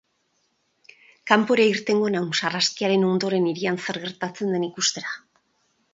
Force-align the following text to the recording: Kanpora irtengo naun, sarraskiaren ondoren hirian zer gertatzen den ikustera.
Kanpora 1.31 1.67
irtengo 1.73 2.09
naun, 2.15 2.33
sarraskiaren 2.41 3.07
ondoren 3.11 3.47
hirian 3.51 3.81
zer 3.85 4.01
gertatzen 4.07 4.57
den 4.57 4.67
ikustera. 4.73 5.19